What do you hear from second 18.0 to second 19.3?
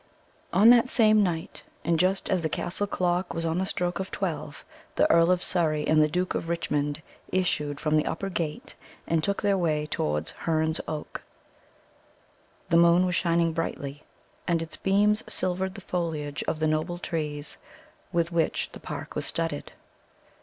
with which the park was